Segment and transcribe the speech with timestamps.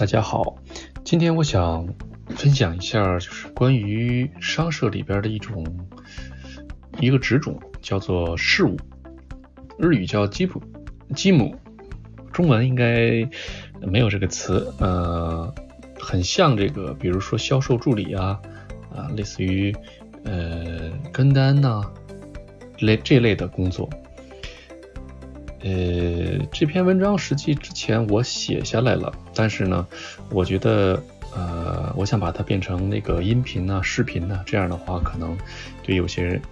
[0.00, 0.56] 大家好，
[1.04, 1.86] 今天我想
[2.28, 5.62] 分享一下，就是关于商社里边的一种
[6.98, 8.78] 一个职种，叫做事务，
[9.78, 10.62] 日语叫基普
[11.14, 11.54] 基姆，
[12.32, 13.28] 中文应该
[13.82, 15.52] 没有这个词，呃，
[16.00, 18.40] 很像这个，比如说销售助理啊，
[18.96, 19.70] 啊，类似于
[20.24, 21.82] 呃跟单呐
[22.78, 23.86] 类这类的工作。
[25.62, 29.86] 呃，这篇文章实际之前我写下来了，但是呢，
[30.28, 31.02] 我觉得，
[31.34, 35.34] 呃，我想把它变成那个音频呐、视频呐，这样的话，可能
[35.82, 36.42] 对有些人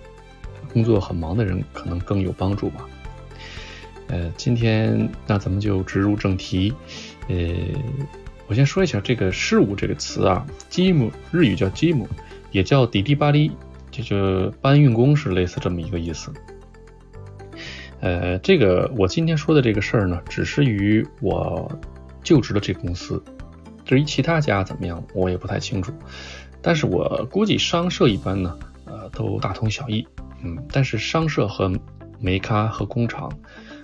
[0.72, 2.88] 工作很忙的人可能更有帮助吧。
[4.06, 6.72] 呃，今天那咱们就直入正题。
[7.28, 7.36] 呃，
[8.46, 12.08] 我先说一下这个“事务”这个词啊，“吉姆”日语叫“吉姆”，
[12.52, 13.52] 也叫“迪迪巴利”，
[13.92, 16.32] 就就搬运工是类似这么一个意思。
[18.00, 21.70] 呃，这个我今天说的这个事儿呢，只是与我
[22.28, 23.24] 就职的这个公司，
[23.86, 25.90] 至于其他家怎么样，我也不太清楚。
[26.60, 30.06] 但是我估计商社一般呢，呃，都大同小异。
[30.42, 31.72] 嗯，但是商社和
[32.20, 33.32] 煤咖和工厂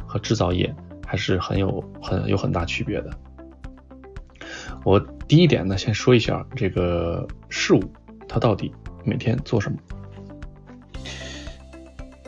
[0.06, 0.74] 和制造业
[1.06, 3.10] 还是很有很有很大区别的。
[4.84, 7.82] 我第一点呢，先说一下这个事务，
[8.28, 8.70] 它到底
[9.04, 9.78] 每天做什么。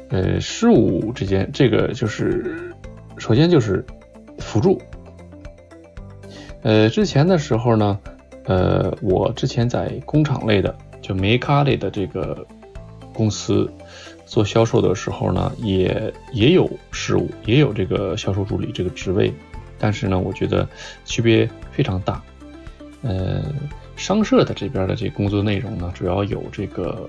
[0.08, 2.74] 呃，事务之间，这个就是
[3.18, 3.84] 首先就是
[4.38, 4.80] 辅助。
[6.66, 7.96] 呃，之前的时候呢，
[8.46, 12.44] 呃，我之前在工厂类的，就煤咖类的这个
[13.14, 13.70] 公司
[14.26, 19.32] 做销售的时候呢，也也有事务，也有这个销售助理这个职位，
[19.78, 20.68] 但是呢，我觉得
[21.04, 22.20] 区别非常大。
[23.02, 23.44] 呃，
[23.94, 27.08] 商社的这边的这工作内容呢，主要有这个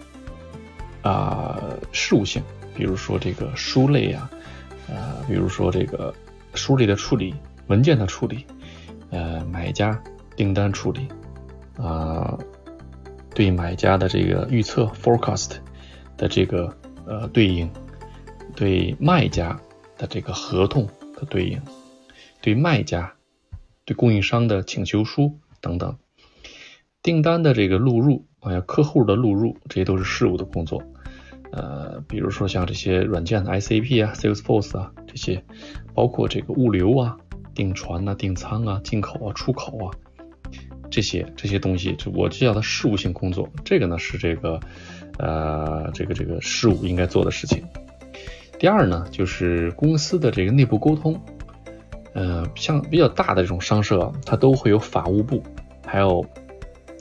[1.02, 1.60] 啊
[1.92, 2.44] 事务性。
[2.76, 4.30] 比如说这个书类啊，
[4.88, 6.14] 呃，比如说这个
[6.54, 7.34] 书类的处理、
[7.66, 8.46] 文件的处理，
[9.10, 10.02] 呃，买家
[10.36, 11.08] 订单处理，
[11.78, 12.38] 啊，
[13.34, 15.58] 对买家的这个预测 （forecast）
[16.18, 17.70] 的这个呃对应，
[18.56, 19.60] 对卖家
[19.98, 21.62] 的这个合同的对应，
[22.42, 23.14] 对卖家、
[23.86, 25.98] 对供应商的请求书等等，
[27.02, 30.84] 订单的这个录入，还有客户的录入，这些都是事务的工作。
[31.52, 35.44] 呃，比如说像这些软件的 SAP 啊、Salesforce 啊这些，
[35.94, 37.18] 包括这个物流啊、
[37.58, 39.90] 订船呐、订仓啊、进口啊、出口啊
[40.92, 43.50] 这些这些东西，就我叫它事务性工作。
[43.66, 44.60] 这个呢是这个
[45.18, 47.64] 呃这个这个事务应该做的事情。
[48.60, 51.20] 第二呢就是公司的这个内部沟通，
[52.14, 55.42] 呃，像比较大的这种商社，它都会有法务部，
[55.84, 56.24] 还有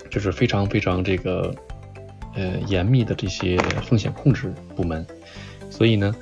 [0.09, 1.55] 就是非常非常这个。
[2.39, 5.07] 呃，严密的这些风险控制部门，
[5.71, 6.15] 所以呢，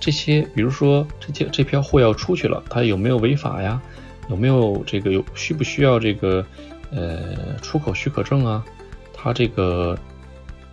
[0.00, 3.80] 这些比如说这些这批货要出去了，它有没有违法呀？
[4.30, 6.44] 有没有这个有需不需要这个
[6.90, 8.64] 呃出口许可证啊？
[9.12, 9.98] 它这个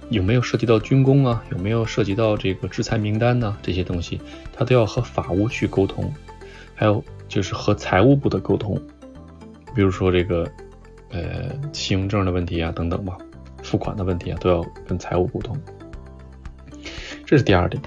[0.09, 1.43] 有没有涉及到军工啊？
[1.51, 3.57] 有没有涉及到这个制裁名单呢？
[3.61, 4.21] 这些东西
[4.53, 6.13] 它都要和法务去沟通，
[6.73, 8.81] 还有就是和财务部的沟通，
[9.75, 10.49] 比如说这个
[11.09, 13.17] 呃信用证的问题啊等等吧。
[13.63, 15.59] 付款的问题啊，都要跟财务沟通，
[17.25, 17.81] 这是第二点。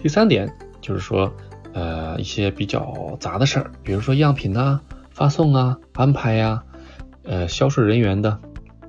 [0.00, 0.48] 第三点
[0.84, 1.32] 就是说，
[1.72, 6.62] 呃，一些比较杂的事儿，比如说样品啊、发送啊、安排呀，
[7.22, 8.38] 呃，销售人员的，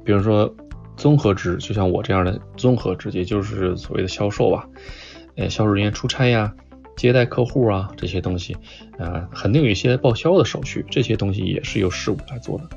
[0.04, 0.54] 比如说
[0.98, 4.68] 综合职，就像我这样的综合职，也就是所谓的销售吧，
[5.38, 6.54] 呃，销售人员出差呀、
[6.98, 8.58] 接待客户啊这些东西，
[8.98, 12.70] 呃，肯定有一些报销的手续，这些东西也是由事务来做的，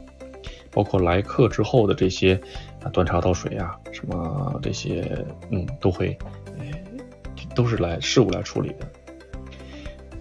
[0.71, 2.41] 包括来客之后的这些。
[2.81, 6.17] 啊，端茶倒水啊，什么这些，嗯，都会，
[6.61, 6.65] 呃，
[7.56, 8.89] 都是来事务来处理的。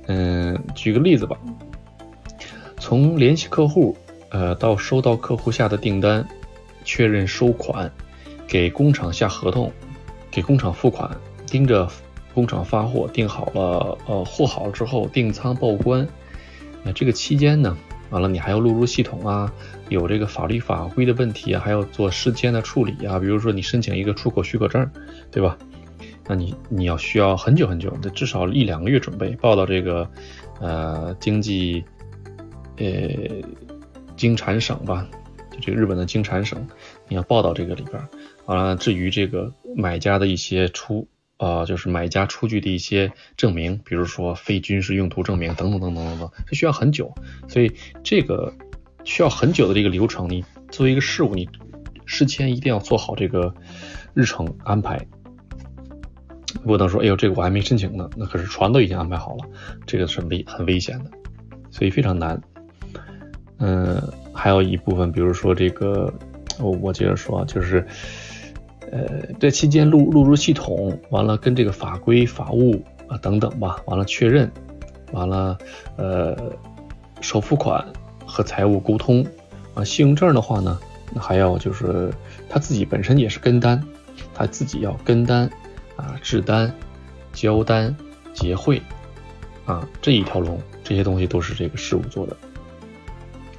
[0.08, 1.38] 嗯，举个例子吧，
[2.80, 3.96] 从联系客户，
[4.30, 6.26] 呃，到收到客户下的订单，
[6.84, 7.92] 确认收款，
[8.48, 9.72] 给工厂下合同，
[10.32, 11.10] 给工厂付款，
[11.46, 11.88] 盯着
[12.34, 16.08] 工厂发货，订好了，呃，货好了之后订仓报关，
[16.84, 17.78] 那这个期间呢？
[18.10, 19.52] 完了，你还要录入系统啊，
[19.90, 23.20] 有这个法律法规的问题啊，还要做事件的处理啊。
[23.20, 24.90] 比如说你申请一个出口许可证，
[25.30, 25.58] 对吧？
[26.28, 30.10] 那你你要需要很久很久，得至少一两个月准备，报到这个
[30.60, 31.84] 呃经济
[32.78, 32.88] 呃
[34.16, 35.08] 经产省吧，
[35.52, 36.68] 就这个日本的经产省，
[37.08, 38.02] 你要报到这个里边。
[38.46, 41.08] 完了，至于这个买家的一些出。
[41.38, 47.14] 啊，就是买家出具的一些证明，比如说非军事用途证明等等等等等等，这需要很久，
[47.48, 47.72] 所以
[48.04, 48.52] 这个
[49.04, 51.48] 需要很久的这个流程，你作为一个事务，你
[52.08, 53.54] 事前一定要做好这个
[54.16, 55.06] 日程安排，
[56.68, 59.46] 不能说，哎呦，这个我还没申请呢，那可是船都已经安排好了，
[59.86, 61.10] 这个是危很危险的，
[61.72, 62.40] 所以非常难。
[63.60, 64.02] 嗯，
[64.34, 64.52] 还。
[64.52, 66.12] 有一部分，比如说这个，
[66.60, 67.86] 我我接着说，就是，
[68.92, 74.52] 呃，这期间录录入系统，完了跟这个法规法务啊等等吧，完了确认，
[75.12, 75.58] 完了，
[75.96, 76.36] 呃，
[77.22, 77.86] 首付款
[78.26, 79.26] 和财务沟通，
[79.74, 80.80] 啊，信用证的话呢，
[81.16, 82.12] 还要就是
[82.50, 83.84] 他自己本身也是跟单，
[84.34, 85.50] 他自己要跟单，
[85.98, 86.74] 啊，制单、
[87.34, 87.94] 交单、
[88.34, 88.82] 结汇，
[89.66, 92.38] 啊，这一条龙，这些东西都是这个事务做的。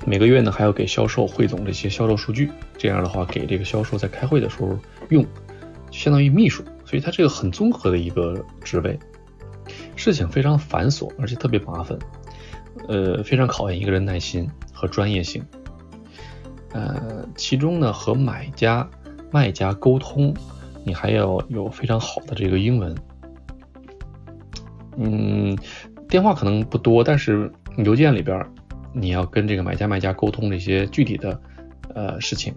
[0.06, 4.79] 每个月呢，还要给销售汇总这些销售数据，这样的话给这个销售在开会的时候
[5.11, 5.26] 用，
[5.90, 8.99] 相当于秘书，所以他这个很综合的一个职位，
[9.96, 11.99] 事情非常繁琐，而且特别麻烦，
[12.87, 15.44] 呃，非常考验一个人耐心和专业性。
[16.73, 18.88] 呃，其中呢，和买家、
[19.31, 20.32] 卖家沟通，
[20.88, 22.94] 你还要有非常好的这个英文。
[24.96, 25.56] 嗯，
[26.08, 28.44] 电话可能不多，但是邮件里边。
[28.94, 31.38] 你要跟这个买家卖家沟通这些具体的
[31.94, 32.55] 呃事情，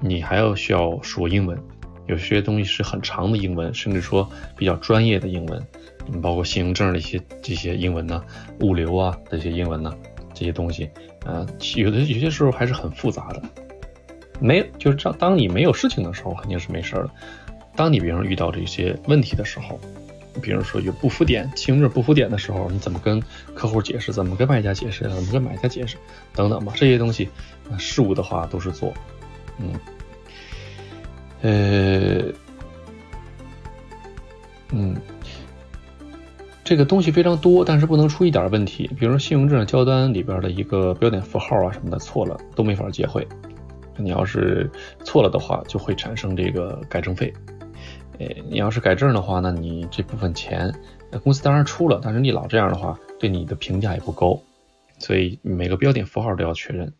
[0.00, 1.58] 你还要需要说英文，
[2.06, 4.26] 有些东西是很长的英文，甚至说
[4.56, 5.60] 比较专业的英文，
[6.22, 8.22] 包括信用证的一些这些英文呢，
[8.60, 9.92] 物流啊这些英文呢，
[10.32, 10.88] 这些东西，
[11.26, 11.44] 呃，
[11.74, 13.42] 有的有些时候还是很复杂的。
[14.40, 17.10] 没就是当当你没有事情的时候，肯定是没事的。
[17.76, 19.78] 当你比如遇到这些问题的时候。
[20.42, 23.22] 比如说有不符点，信用证不符点的时候，你怎么跟
[23.54, 24.12] 客户解释？
[24.12, 25.04] 怎么跟卖家解释？
[25.04, 25.96] 怎么跟买家解释？
[26.34, 27.28] 等等吧，这些东西，
[27.78, 28.92] 事物的话都是做，
[29.60, 29.72] 嗯，
[31.42, 32.32] 呃，
[34.72, 34.96] 嗯，
[36.64, 38.90] 这个东西非常多，但是不能出一点问题。
[38.98, 43.24] 比如说信用证交单里边的一个标点符号啊什么的错了，都没法结汇。
[43.96, 44.68] 你要是
[45.04, 47.32] 错了的话，就会产生这个改正费。
[48.20, 50.72] 哎，你要是改正的话，那你这部分钱，
[51.22, 54.40] 公司当然出了，但是你老这样的话，对你的评价也不高，
[54.98, 56.92] 所以每个标点符号都要确认。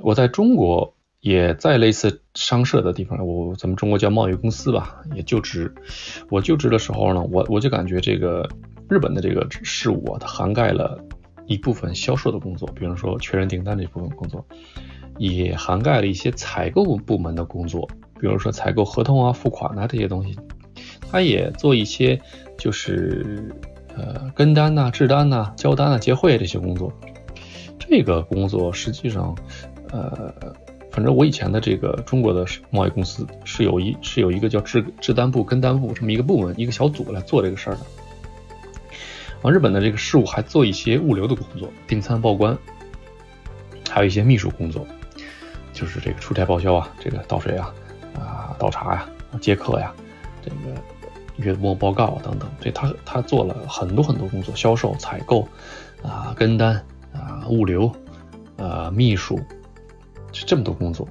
[0.00, 5.74] 我在中国也在类似商社的地方，我咱们中国叫贸易公司吧，也就职。
[6.30, 8.48] 我就职的时候呢，我我就感觉这个
[8.88, 11.02] 日本的这个事务啊，它涵盖了
[11.46, 14.46] 一部分销售的工作，比如说确认订单这部分工作，
[15.18, 17.88] 也涵盖了一些采购部门的工作。
[18.20, 20.36] 比如说采购合同啊、付款啊这些东西，
[21.10, 22.20] 他也做一些，
[22.56, 23.54] 就是
[23.96, 26.92] 呃跟单呐、制单呐、交单啊、结汇这些工作。
[27.78, 29.34] 这个工作实际上，
[29.90, 30.34] 呃，
[30.90, 37.80] 反正我以前的这个中国的贸易公司是有一是有一个叫制制单部、跟单部这么一个部门、一个小组来做这个事儿的。
[39.42, 42.58] 往日本的这个事务还做一些物流的工作，订餐报关，
[43.88, 44.86] 还有一些秘书工作，
[45.72, 47.72] 就是这个出差报销啊，这个倒水啊。
[48.18, 49.08] 啊，倒茶呀，
[49.40, 49.92] 接客呀，
[50.42, 50.56] 这个
[51.36, 55.46] 月末报告等等，所以他他做了很多很多工作，销售、采购，
[56.02, 56.74] 啊，跟单
[57.12, 57.90] 啊，物流，
[58.56, 59.38] 啊，秘书，
[60.32, 61.08] 是这么多工作。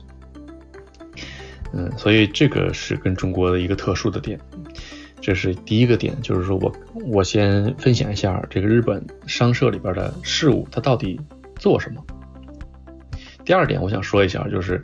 [1.73, 4.39] 嗯，所以这个是跟中国的一个特殊的点，
[5.19, 6.71] 这是第一个点，就是说我
[7.05, 11.19] 我先分享一下这个日本商社里边的事务，它到底
[11.57, 12.01] 做什么。
[13.43, 14.83] 第二点，我想说一下，就是，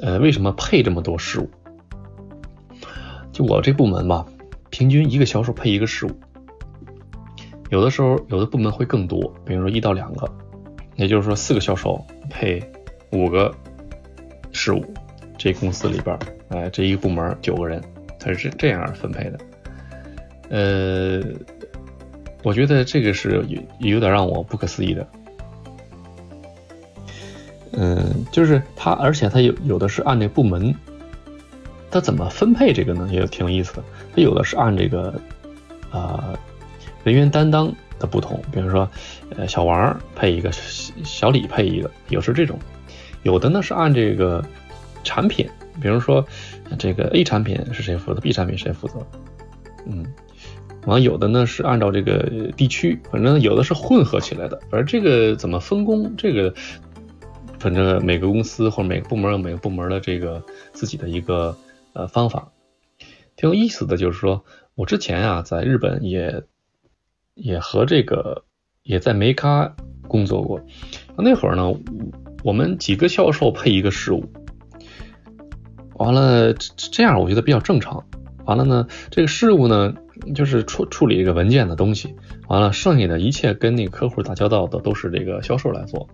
[0.00, 1.50] 呃，为什么配这么多事务？
[3.38, 4.26] 就我这部门吧，
[4.68, 6.10] 平均一个销售配一个事务，
[7.70, 10.28] 有的时候有的部门会更多，比如说一到两个，
[10.96, 12.60] 也就是说四个销售配
[13.12, 13.54] 五个
[14.50, 14.84] 事务，
[15.36, 17.80] 这公司里边，哎，这一个部门九个人，
[18.18, 19.38] 它是这样分配的。
[20.48, 21.22] 呃，
[22.42, 25.06] 我觉得这个是有有点让我不可思议的。
[27.70, 30.74] 嗯，就是他，而且他有有的是按这部门，
[31.90, 33.08] 他怎么分配这个呢？
[33.10, 33.84] 也挺有意思的。
[34.14, 35.14] 他有的是按这个，
[35.90, 36.38] 呃，
[37.04, 38.88] 人员担当的不同，比如说，
[39.36, 40.50] 呃，小王配一个，
[41.04, 42.58] 小李配一个，有时这种。
[43.22, 44.44] 有的呢是按这个
[45.02, 45.48] 产品，
[45.80, 46.24] 比如说
[46.78, 49.06] 这个 A 产品是谁负责，B 产品谁负责。
[49.86, 50.04] 嗯，
[50.86, 54.60] 完有的呢是按照这个地区，反正有的是混合起来的。
[54.70, 56.54] 反正这个怎么分工，这个。
[57.60, 60.40] 反正每个公司或者每个部门有每个部门的这个
[60.72, 61.52] 自己的一个
[61.92, 62.52] 呃方法，
[63.36, 63.96] 挺有意思的。
[63.96, 66.42] 就是说我之前啊在日本也
[67.34, 68.44] 也和这个
[68.82, 69.74] 也在梅咖
[70.06, 70.60] 工作过，
[71.16, 71.72] 那会儿呢
[72.42, 74.24] 我们几个销售配一个事务，
[75.94, 78.04] 完了这这样我觉得比较正常。
[78.44, 79.94] 完了呢这个事务呢
[80.34, 82.14] 就是处处理一个文件的东西，
[82.48, 86.08] 完了剩下的一切跟那个客户打交道的都是这个销售来做。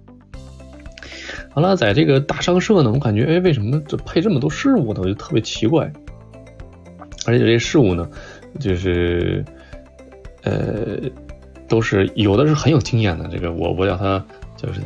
[1.50, 5.00] 好了，在这个大商社呢，我感觉，哎，为什么这配这么多事务呢？
[5.02, 5.90] 我就特别奇怪。
[7.26, 8.06] 而且这些事务呢，
[8.60, 9.42] 就是，
[10.42, 10.98] 呃，
[11.66, 13.26] 都是有的是很有经验的。
[13.28, 14.22] 这个我我叫他
[14.56, 14.80] 就是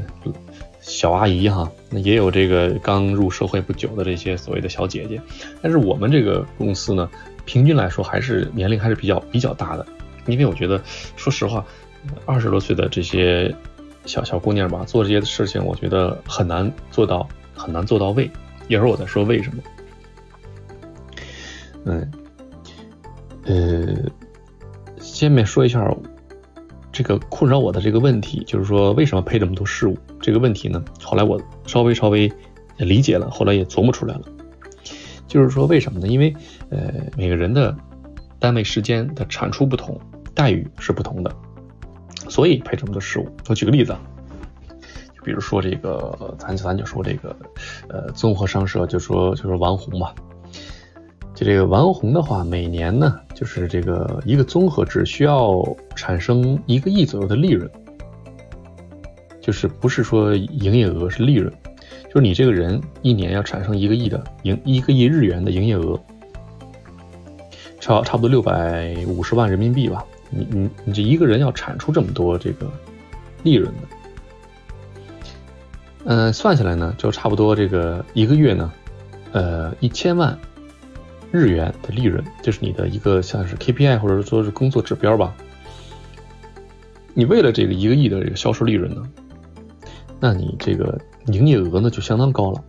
[0.81, 5.21] 小阿姨哈，那也有这个刚入社会不久的这些所谓的小姐姐，
[5.61, 7.11] 但是我们这个公司呢，
[7.45, 9.85] 平均来说还是年龄还是比较比较大的，
[10.27, 10.81] 因为我觉得，
[11.17, 11.65] 说实话，
[12.25, 13.53] 二十多岁的这些
[14.09, 18.29] 小小姑娘吧，做这些事情，我觉得很难做到，很难做到位。
[18.67, 19.63] 一会儿我再说为什么。
[21.85, 22.13] 嗯，
[23.45, 24.11] 呃，
[24.99, 25.89] 下面说一下。
[26.91, 29.97] 这个困扰我的这个问题，就是说为什么配这么多事物？
[30.21, 32.33] 这个问题呢，后来我稍微稍微
[32.77, 34.23] 理解了，后来也琢磨出来了。
[35.29, 36.09] 就是说为什么呢？
[36.09, 36.35] 因为
[36.71, 37.77] 呃每个人的
[38.41, 39.97] 单位时间的产出不同，
[40.35, 41.33] 待遇是不同的，
[42.29, 43.29] 所以配这么多事物。
[43.49, 43.97] 我举个例子，
[45.17, 47.37] 就比如说这个，咱咱就说这个，
[47.89, 50.15] 呃，综合商社，就说就说王红吧。
[51.35, 57.71] 就这个王红的话，每年呢，就是这个一个综合制需要产生一个亿左右的利润，
[59.41, 61.53] 就是不是说营业额是利润，
[62.09, 65.97] 就是你这个人一年要产生一个亿的营一个亿日元的营业额，
[67.79, 70.05] 差差不多六百五十万人民币吧。
[70.31, 72.71] 你你你这一个人要产出这么多这个
[73.43, 73.89] 利润的，
[76.05, 78.73] 嗯，算下来呢，就差不多这个一个月呢，
[79.33, 80.39] 呃，一千万。
[81.31, 85.35] 日元的利润，这是你的一个像是 KPI 或者说是工作指标吧。
[87.13, 89.07] 你为了这个一个亿的这个销售利润呢，
[90.19, 92.65] 那你这个营业额呢就相当高了，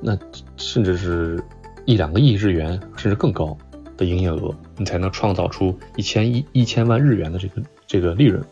[0.00, 0.16] 那
[0.56, 1.42] 甚至是
[1.86, 3.58] 一两个亿日元甚至更高
[3.96, 8.44] 的营业额，你才能创造出一千一一千万日元的这个这个利润。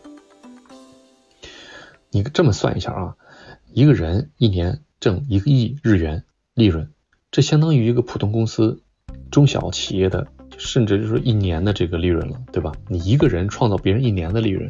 [2.11, 3.15] 你这么算一下啊，
[3.71, 6.91] 一个人一年挣一个亿日元利润，
[7.31, 8.81] 这相当于一个普通公司。
[9.29, 10.27] 中小企业的，
[10.59, 12.71] 甚至就是一年的这个利润了，对吧？
[12.87, 14.69] 你一个人创造别人一年的利润，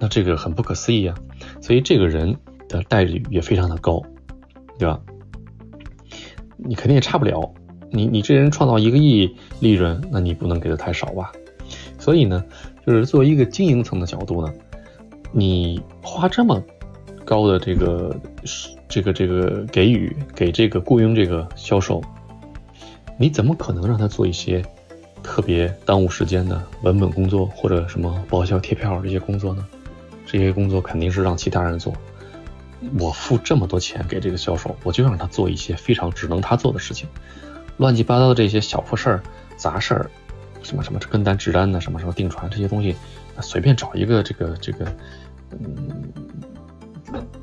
[0.00, 1.16] 那这个很不可思议啊！
[1.62, 2.36] 所以这个人
[2.68, 4.02] 的待遇也非常的高，
[4.76, 5.00] 对吧？
[6.56, 7.54] 你肯定也差不了。
[7.90, 11.32] 你你这人创造一个亿利润，那你不能给的太少吧？
[11.98, 12.44] 所以呢，
[12.86, 14.52] 就是作为一个经营层的角度呢，
[15.32, 16.62] 你花这么
[17.24, 18.16] 高的这个
[18.88, 22.02] 这个这个给予给这个雇佣这个销售。
[23.18, 24.62] 你怎么可能让他做一些
[25.22, 29.66] 特别耽误时间的文本工作或者什么报销贴票这些工作呢？
[30.26, 31.92] 这些工作肯定是让其他人做。
[33.00, 37.08] 我付这么多钱给这个销售，我就让他做一些非常只能他做的事情。
[37.76, 39.22] 乱七八糟的这些小破事儿、
[39.56, 40.10] 杂事儿，
[40.62, 42.96] 什么什么跟单、值单的，什么什么订船这些东西，
[43.40, 44.86] 随便找一个这个这个，
[45.52, 46.12] 嗯，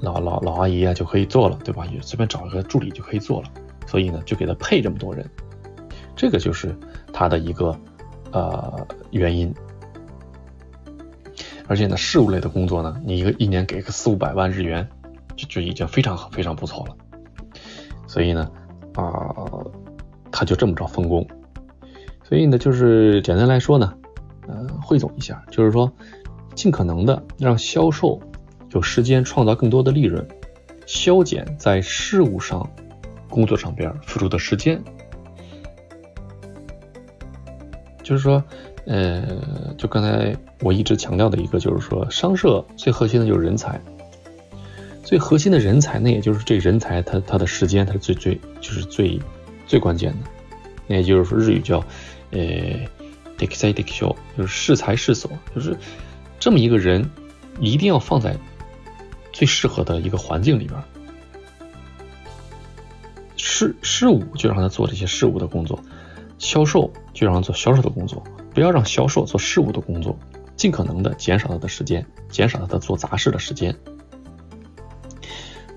[0.02, 1.86] 老老老阿姨啊就可以做了，对吧？
[1.88, 3.50] 也随便找一个助理就可以做了。
[3.86, 5.30] 所以呢，就给他配这么多人。
[6.16, 6.76] 这个就是
[7.12, 7.78] 他的一个
[8.32, 9.54] 呃原因，
[11.68, 14.88] 而且呢，事务类的工作呢，你一个一年给个四五百万日元，
[15.36, 16.96] 就就已经非常非常不错了。
[18.08, 18.50] 所以呢，
[18.96, 19.34] 啊，
[20.34, 21.26] 他就这么着分工。
[22.24, 23.94] 所以呢，就是简单来说呢，
[24.48, 25.92] 呃，汇总一下，就是说，
[26.56, 28.20] 尽可能的让销售
[28.72, 30.28] 有时间创造更多的利润，
[30.88, 32.68] 削减在事务上
[33.30, 34.82] 工作上边付出的时间。
[38.02, 38.44] 就是说，
[38.86, 39.24] 呃，
[39.78, 43.80] 就刚才我一直强调的一个，就是说，商社最核心的就是人才，
[45.04, 49.20] 最核心的人才，那也就是这人才，他他的时间，他是最最就是最
[49.74, 50.30] 最关键的。
[50.86, 51.80] 那也就是说，日语叫
[52.30, 52.38] 呃
[53.38, 55.76] d i k s a d i k s h 就是适才适所，就是
[56.40, 57.10] 这么一个人，
[57.60, 58.38] 一定要放在
[59.32, 60.80] 最适合的一个环境里边。
[63.36, 65.80] 事事务就让他做这些事务的工作。
[66.38, 70.16] 销售就让他做销售的工作，不要让销售做事务的工作，
[70.56, 73.76] 尽可能的减少他的时间，减少他的做杂事的时间。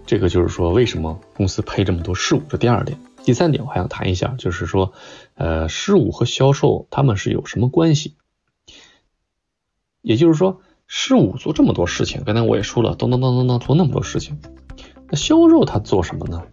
[0.05, 2.43] 这个就是说，为什么公司配这么多事务？
[2.49, 4.93] 这第二点，第三点我还想谈一下，就是说，
[5.35, 8.15] 呃，事务和销售他们是有什么关系？
[10.01, 14.39] 也就是说，事务做这么多事情，刚才我也说了，咚咚咚咚咚做那么多事情，
[15.11, 16.45] 那销售他做什么呢？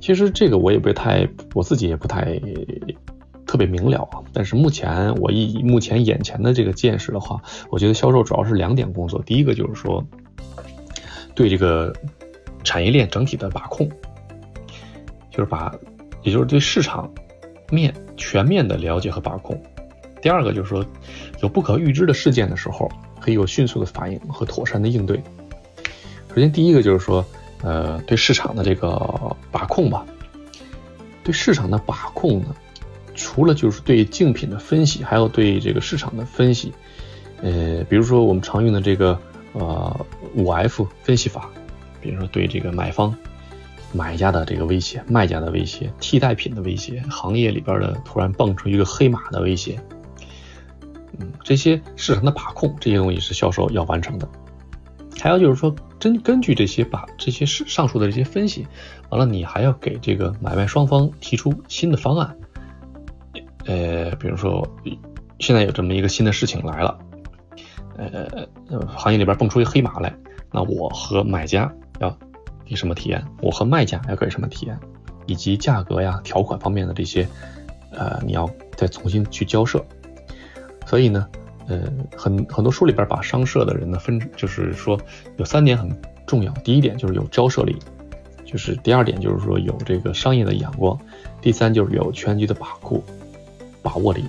[0.00, 2.42] 其实这个我也不太，我自己也不太
[3.46, 4.18] 特别明了啊。
[4.32, 9.22] 但是目前我以目前眼前的这个见识的话，我觉得销售主要是两点工作。
[9.22, 10.04] 第一个就是说，
[11.36, 11.94] 对这个
[12.64, 13.88] 产业链整体的把控，
[15.38, 15.72] 就是把，
[16.22, 17.10] 也就是对市场
[17.70, 19.58] 面全面的了解和把控。
[20.20, 20.84] 第二个就是说，
[21.40, 22.90] 有不可预知的事件的时候，
[23.20, 25.16] 可以有迅速的反应和妥善的应对。
[26.28, 27.24] 首先第一个就是说。
[27.60, 30.06] 呃，对市场的这个把控吧，
[31.24, 32.54] 对市场的把控呢，
[33.16, 36.72] 除了就是对竞品的分析，还有对这个市场的分析。
[37.42, 39.18] 呃，比如说我们常用的这个
[39.54, 41.50] 呃五 F 分析法，
[42.00, 43.12] 比如说对这个买方、
[43.92, 49.80] 买家的这个威胁、卖家的威胁、替代品的威胁、行业里边的突然蹦出一个黑马的威胁，
[51.18, 54.28] 嗯，这些市场的把控，这些东西是销售要完成的。
[55.20, 58.66] 还有就是说，根根据这些把这些上上述的这些分析，
[59.08, 62.36] 完了你还要给这个买卖双方提出新的方案。
[63.64, 64.66] 呃，比如说
[65.40, 66.98] 现在有这么一个新的事情来了，
[67.96, 68.46] 呃，
[68.86, 70.14] 行业里边蹦出一黑马来，
[70.52, 72.16] 那我和买家要
[72.68, 73.24] 你什么体验？
[73.42, 74.78] 我和卖家要给什么体验？
[75.26, 77.26] 以及价格呀、条款方面的这些，
[77.90, 79.84] 呃，你要再重新去交涉。
[80.86, 81.26] 所以呢。
[81.70, 81.82] 呃，
[82.16, 84.98] 很很多书里边把商社的人呢分，就是说
[85.36, 85.94] 有三点很
[86.26, 86.50] 重要。
[86.64, 87.76] 第一点就是有交涉力，
[88.46, 90.98] 就是第二点就是说有这个商业的眼光，
[91.42, 93.02] 第三就是有全局的把控
[93.82, 94.24] 把握力。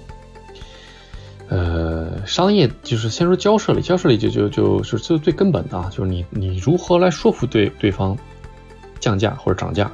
[1.48, 8.17] 呃，商业就是先说交涉力，交涉力就就就是最最根本的啊，就是你你如何来说服对对方
[9.00, 9.91] 降价或者涨价，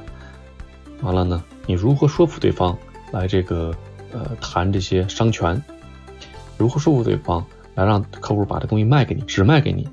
[1.02, 2.76] 完了呢，你如何说服对方
[3.12, 3.74] 来这个
[4.12, 5.62] 呃谈这些商权。
[6.58, 7.44] 如何说服对方
[7.74, 9.86] 来让客户把这东西卖给你，只卖给你，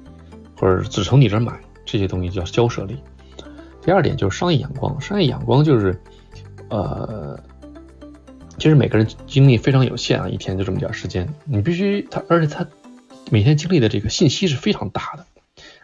[0.58, 2.98] 或者只从你这儿买，这些东西叫交涉力。
[3.82, 6.02] 第二点就是商业眼光，商业眼光就是，
[6.70, 7.38] 呃，
[8.58, 12.66] 其实每个人精力非常有限啊，一天就这么点时间，你必须他，而且他
[13.30, 15.26] 每天经历的这个信息是非常大的，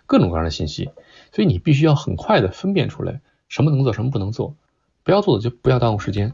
[0.05, 0.89] 各种各样的信息，
[1.31, 4.55] 所以你必须要很快的分辨出来什么能做，什么不能做，
[5.03, 6.33] 不要做的就不要耽误时间。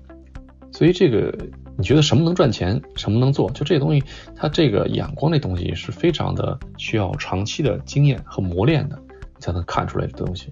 [0.72, 1.38] 所以这个。
[1.78, 3.52] 你觉得什么能赚钱，什么能做？
[3.52, 4.02] 就这东西，
[4.34, 8.98] 它这个眼光这东西是非常的需要长期的经验和磨练的，
[9.40, 10.50] 才能看出来的东西。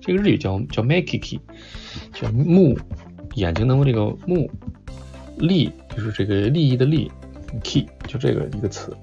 [0.00, 1.40] 这个日语叫叫 makiki，
[2.12, 2.78] 叫目
[3.34, 4.48] 眼睛的这个目
[5.36, 7.10] 利，就是这个利益的利
[7.64, 8.96] key，就这个一个词，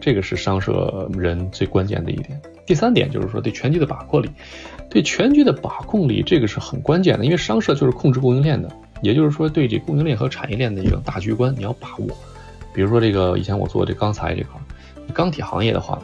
[0.00, 2.42] 这个是商社人最关键的一点。
[2.66, 4.30] 第三点就是说对全局的把控力，
[4.88, 8.70] 对全局的把控力，这个是很关键的，因为商社就是控制供应链的。
[9.02, 12.06] 也就是说，对这供应链和产业链的一个大局观，你要把握。
[12.72, 14.58] 比如说，这个以前我做这钢材这块，
[15.12, 16.00] 钢铁行业的话，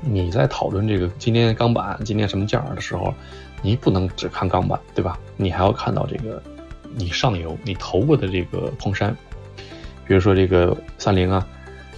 [0.00, 3.14] 你在讨论这个今天钢板今天什么价的时候，
[3.62, 5.16] 你不能只看钢板，对吧？
[5.36, 6.42] 你还要看到这个
[6.96, 9.16] 你上游你投过的这个矿山，
[10.06, 11.46] 比如说这个三菱啊，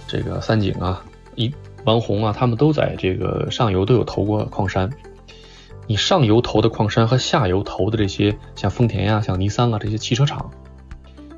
[0.07, 1.03] 这个三井啊，
[1.35, 1.51] 一
[1.85, 4.89] 王红啊，他们都在这个上游都有投过矿山。
[5.87, 10.51] 你上游投的矿山和下游投的这些，像丰田呀、像尼桑啊这些汽车厂，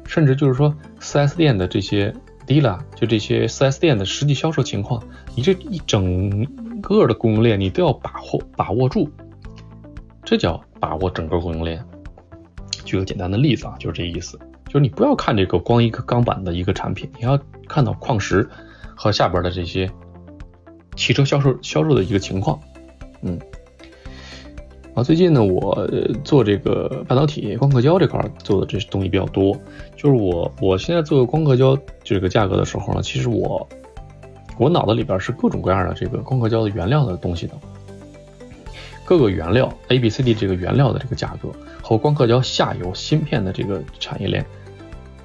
[0.06, 2.14] 甚至就是说 4S 店的这些
[2.46, 5.02] dealer，就这些 4S 店的实际销售情况，
[5.34, 6.46] 你这一整
[6.82, 9.10] 个的供应链你都要把握把握住，
[10.24, 11.84] 这叫把握整个供应链。
[12.86, 18.48] 举个简单的例子啊，就是这意思，就是你不要看这个光一个钢板的一个产品，你要看到矿石
[18.94, 19.90] 和下边的这些
[21.04, 22.58] 汽车销售销售的一个情况，
[23.24, 23.38] 嗯。
[24.96, 25.86] 啊，最近呢，我
[26.24, 29.54] 做这个半导体光刻胶这块做的这东西比较多。
[29.98, 33.68] 就是我我现在做光刻胶这个价格的时候呢，其实我
[34.58, 37.54] 我脑子里边是各种各样的这个光刻胶的原料的东西的，
[39.04, 41.50] 各个原料 A、B、C、D 这个原料的这个价格
[41.82, 44.46] 和光刻胶下游芯片的这个产业链，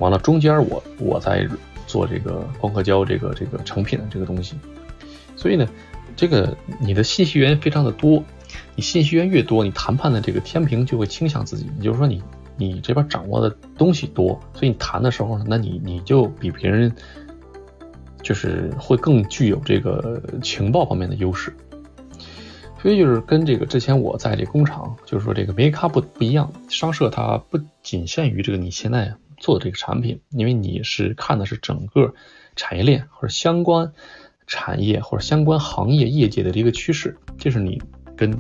[0.01, 1.47] 完了中间我我在
[1.87, 4.57] 做这个光刻胶这个这个成品的这个东西，
[5.39, 5.69] 所以呢，
[6.17, 8.25] 这个你的信息源非常的多。
[8.75, 11.71] 你信息源越多，你谈判的这个天平就会倾向自己。
[11.79, 12.23] 也就是说，你
[12.57, 16.93] 你这边掌握的东西多，所以你谈的时候呢，那你你就比别人
[18.23, 21.55] 就是会更具有这个情报方面的优势。
[22.81, 32.15] 所以就是跟这个之前我在这工厂，就是说这个梅卡不不一样，商社它不仅限于这个你现在做的这个产品，因为你是看的是整个
[32.57, 33.93] 产业链或者相关
[34.49, 37.81] 产业或者相关行业业界的一个趋势，这是你。
[38.17, 38.37] 跟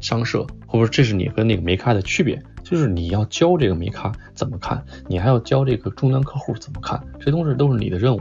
[0.00, 8.20] 商社，或者这是你跟那个梅咖的区别，就是你要教这个梅咖怎么看，你还要教这个终端客户怎么看，这东西都是你的任务。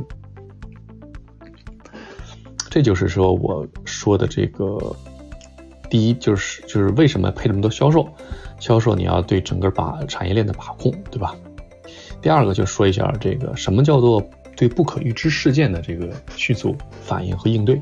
[2.69, 4.77] 这就是说我说的这个，
[5.89, 8.07] 第一就是就是为什么配这么多销售，
[8.59, 11.35] 销售你要对整个把产业链的把控，对吧？
[12.21, 14.21] 第二个就说一下这个什么叫做
[14.59, 17.81] 对不可预知事件的这个迅速反应和应对。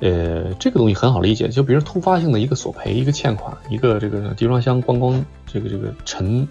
[0.00, 6.46] 呃，这个东西很好理解，就比如突发性的一个索赔、一个欠款、一个这个集装箱咣咣这个这个沉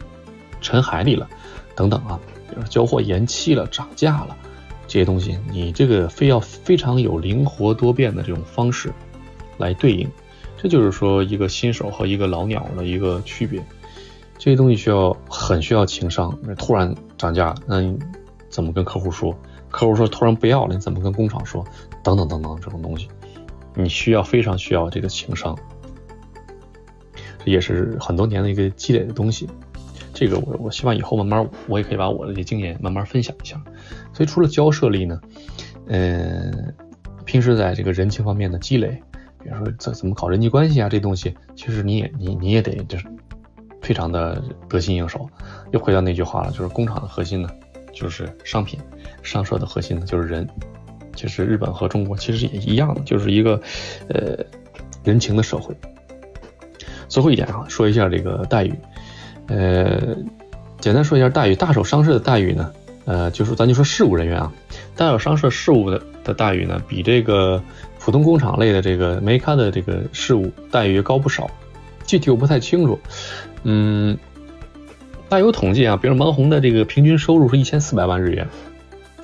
[0.61, 1.29] 沉海里了，
[1.75, 4.35] 等等啊，比如交货延期了、涨价了
[4.87, 8.91] 这些东西，你这个非要非常有灵活多变的这种方式
[9.59, 10.09] 来对应，
[10.57, 13.63] 这就是说一个新手和一个老鸟的一个区别。
[14.39, 17.81] 这些东西需要很需要情商，突然涨价，那
[18.49, 19.35] 怎么跟客户说？
[19.69, 21.65] 客户说突然不要了，你怎么跟工厂说？
[22.03, 23.07] 等等等等这种东西。
[23.73, 25.57] 你需要非常需要这个情商。
[27.43, 29.49] 这也是很多年的一个积累的东西。
[30.13, 33.61] 这个我我希望以后慢慢我也可以把我的这些经验慢慢分享一下。
[34.13, 35.19] 所以除了交涉力呢，
[35.87, 36.73] 嗯，
[37.25, 39.03] 平时在这个人情方面的积累，
[39.43, 43.05] 比如说怎怎么搞人际关系啊，这东西其实你也你你也得就是
[43.81, 45.29] 非常的得心应手。
[45.71, 47.49] 又回到那句话了，就是工厂的核心呢
[47.95, 48.79] 就是商品，
[49.23, 50.47] 商社的核心呢就是人。
[51.15, 53.59] 其实日本和中国其实也一样的，就是一个
[54.09, 54.37] 呃
[55.03, 55.73] 人情的社会。
[57.07, 58.73] 最后一点啊，说一下这个待遇。
[59.47, 60.15] 呃，
[60.79, 62.73] 简单说一下待遇，大手商社的待遇呢，
[63.05, 64.51] 呃，就是咱就说事务人员啊，
[64.97, 67.63] 大手商社事务的的待遇呢，比这个
[67.99, 71.49] 普通工厂类的这个煤咖的这个事务待遇高不少。
[72.05, 72.99] 具体我不太清楚，
[73.63, 74.17] 嗯，
[75.27, 78.47] 大有统计啊，比如芒红的这个平均收入是一千四百万日元，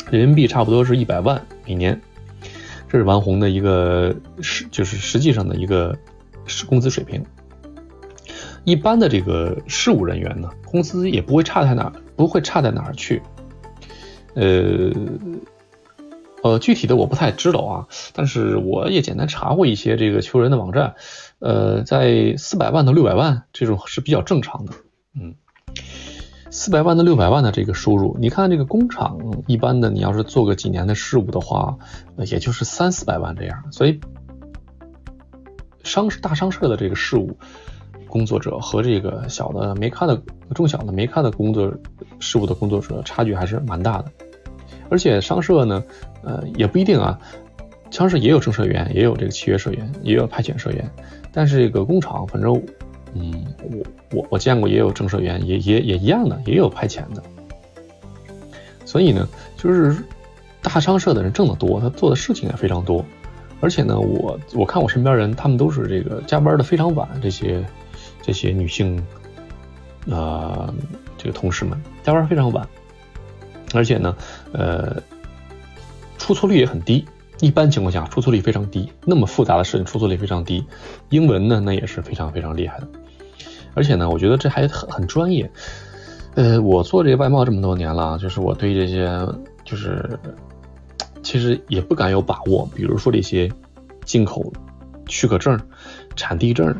[0.09, 2.01] 人民币差不多是一百万每年，
[2.89, 5.97] 这是王红的一个实就是实际上的一个
[6.67, 7.23] 工资水平。
[8.63, 13.21] 一般的这个事务人员呢，工资也不会差在哪，不会差在哪儿去。
[14.33, 14.91] 呃，
[16.43, 20.95] 呃，具体的我不太知道啊，但是我也简单查过一些这个求人的网站，
[21.39, 24.73] 呃，在四百万到六百万这种是比较正常的。
[25.19, 25.35] 嗯，
[26.51, 31.77] 四百万到六百万的这个收入，你看这个工厂一般的，你要是做个几年的事务的话，
[32.17, 33.63] 也就是三四百万这样。
[33.71, 33.99] 所以，
[35.83, 37.35] 商大商社的这个事务。
[38.07, 40.21] 工作者和这个小的没看的
[40.53, 41.73] 中小的没看的工作
[42.19, 44.11] 事务的工作者差距还是蛮大的，
[44.89, 45.81] 而且商社呢，
[46.21, 47.17] 呃也不一定啊，
[47.89, 50.91] 商社也有正社员，也有这个契约社员，也有派遣社员，
[51.31, 52.61] 但是这个工厂，反正，
[53.13, 57.23] 嗯，我我我见过也有正社员，也也也一样的，也有派遣的，
[58.85, 59.95] 所以呢，就是
[60.61, 63.05] 大商社的人挣得多，他做的事情也非常多，
[63.59, 67.63] 而且呢，我我看我身边人，他们都是这个加班的非常晚，这些。
[68.23, 69.03] 这些女性，
[70.07, 70.71] 啊，
[71.17, 72.63] 这个同事们加班非常晚，
[73.73, 74.15] 而且呢，
[74.53, 75.01] 呃，
[76.19, 77.03] 出错率也很低。
[77.41, 78.89] 一般情况下，出错率非常低。
[79.05, 80.63] 那么复杂的事情，出错率非常低。
[81.09, 82.87] 英文呢，那也是非常非常厉害的。
[83.73, 85.51] 而且呢，我觉得这还很很专业。
[86.35, 89.27] 呃，我做这个外贸这么多年了，就是我对这些，
[89.65, 90.17] 就是
[91.21, 92.69] 其实也不敢有把握。
[92.73, 93.51] 比如说这些
[94.05, 94.53] 进口
[95.07, 95.59] 许可证、
[96.15, 96.73] 产地证。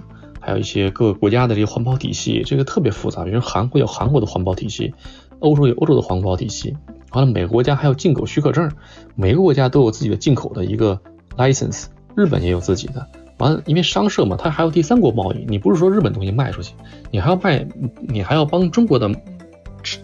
[0.44, 3.24] 还有一些各个国家的这个环保体系，这个特别复杂。
[3.24, 4.92] 比如韩国有韩国的环保体系，
[5.38, 6.76] 欧洲有欧洲的环保体系，
[7.12, 8.72] 完了每个国家还有进口许可证，
[9.16, 11.00] 每个国家都有自己的进口的一个
[11.38, 11.86] license。
[12.16, 13.08] 日本也有自己的。
[13.38, 16.74] 完了，因为商社嘛，它还有第三国贸易，你不是说日本东西卖出去，
[17.10, 17.66] 你还要卖，
[18.02, 19.10] 你还要帮中国的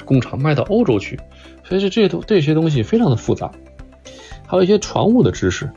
[0.05, 1.19] 工厂卖到欧洲去，
[1.63, 3.51] 所以这这些东这些东西非常的复杂。
[4.45, 5.69] 还有一些船务的知识。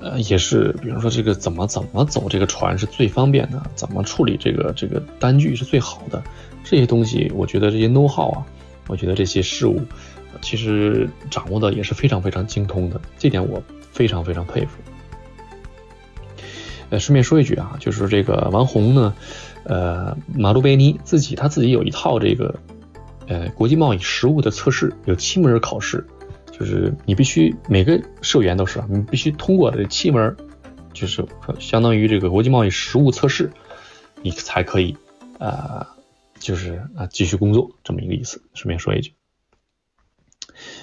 [0.00, 6.22] 呃，也是，比如说这个怎么怎么走这个船是最方便的，怎么处理这个这个单据是最好的，
[6.62, 8.44] 这些东西，我觉得这些 know how 啊，
[8.86, 9.80] 我觉得这些事物，
[10.44, 14.78] 其实掌握的也是非常非常精通的，这点我非常非常佩服。
[16.90, 19.14] 呃，顺便说一句啊，就是这个王红呢，
[19.64, 22.54] 呃，马路贝尼自己他自己有一套这个，
[23.26, 26.06] 呃，国际贸易实务的测试，有七门考试。
[26.52, 30.36] 就是你必须每个社员都是，你必须通过这七门，
[30.92, 31.26] 就是
[31.58, 33.50] 相当于这个国际贸易实务测试，
[34.22, 34.96] 你才可以，
[35.40, 35.84] 呃，
[36.38, 38.40] 就是啊继续工作这么一个意思。
[38.54, 39.14] 顺便说一句，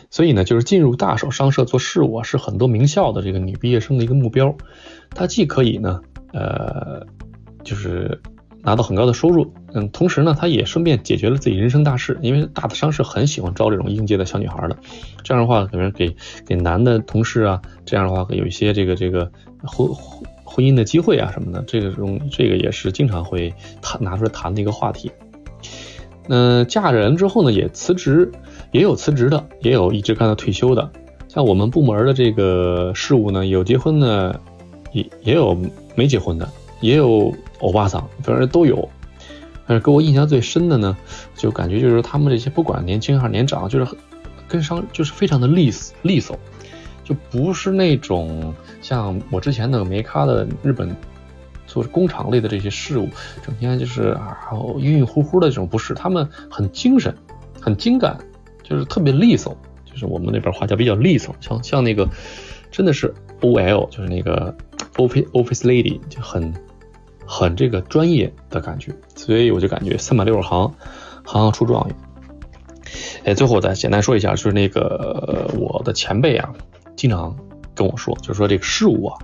[0.09, 4.55] 所以呢，就是进入大手商社做事务啊，是很多名校的这个女毕业生的一个目标。
[5.09, 6.01] 她既可以呢，
[6.33, 7.05] 呃，
[7.63, 8.21] 就是。
[8.63, 14.77] 拿到很高的收入，嗯，同时呢，她也顺便解决了自己人生大事，因为大的商社很喜欢招这种应届的小女孩的，
[15.23, 16.15] 这样的话可能给
[16.45, 19.31] 给男的同事啊，这样的话有一些这个这个
[19.63, 19.89] 婚
[20.43, 25.11] 婚姻的机会啊什么的，这个种这个也是经常会谈拿出来谈的一个话题。
[26.29, 28.31] 嗯，嫁人之后呢，也辞职，
[28.71, 30.91] 也有辞职的，也有一直干到退休的，
[31.27, 34.39] 像我们部门的这个事务呢，有结婚的，
[34.91, 35.57] 也也有
[35.95, 36.49] 没结婚的。
[36.79, 38.89] 也有欧巴桑，反正都有。
[39.67, 40.97] 但是给我印象最深的呢，
[41.35, 43.87] 就感觉就是他们这些不管年轻还是年长，就是
[44.47, 46.39] 跟上就是非常的利利索，
[47.03, 50.89] 就不是那种像我之前那个梅咖的日本
[51.67, 53.07] 做工厂类的这些事务，
[53.45, 54.39] 整天就是啊
[54.79, 57.15] 晕晕乎乎的这种，不是，他们很精神，
[57.61, 58.17] 很精干，
[58.63, 62.07] 就是特别利索，就是我们那边话叫比较利索，像像那个
[62.71, 64.55] 真的是 O L，就是那个
[64.95, 66.53] office office lady 就很。
[67.23, 70.73] 很这个专业的感觉，所以我就感觉三百六十行，
[71.23, 71.95] 行行出状元。
[73.23, 76.51] 哎，最后再简单说一下，就是那个我的前辈啊，
[76.97, 77.37] 经常
[77.73, 79.17] 跟我说，就是说这个事务啊，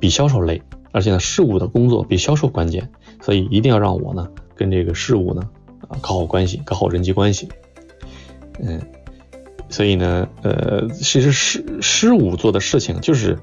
[0.00, 2.90] 比销售累，而且呢，事务的工作比销售关键，
[3.20, 5.48] 所以一定要让我呢跟这个事务呢
[5.86, 7.50] 啊搞好关系，搞好人际关系。
[8.60, 8.80] 嗯，
[9.68, 13.38] 所以呢，呃，其实事事务做的事情就是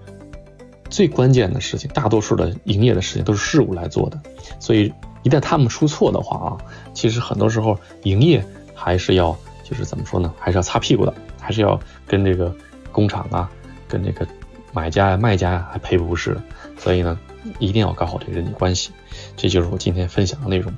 [0.89, 4.19] 最关键的事情，大多数的营业的事情都是事务来做的。
[4.59, 4.93] 所以
[5.23, 6.57] 一旦他们出错的话啊，
[6.93, 8.43] 其实很多时候营业
[8.73, 12.53] 还是要就是怎么说呢，还是要擦屁股的，还是要跟这个
[12.91, 13.49] 工厂啊，
[13.87, 14.27] 跟这个
[14.73, 16.37] 买家呀、卖家呀还赔不是。
[16.77, 17.19] 所以呢，
[17.59, 18.91] 一定要搞好这个人际关系，
[19.37, 20.73] 这就是我今天分享的内容。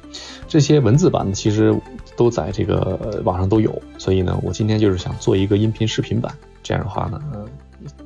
[0.50, 1.74] 这些文字版的其实
[2.16, 7.22] 都在这个网上都有，所以呢，我今天就是想做一个音频视频版，这样的话呢，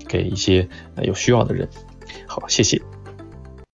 [0.07, 0.67] 给一些
[1.03, 1.67] 有需要的人。
[2.25, 2.81] 好，谢谢。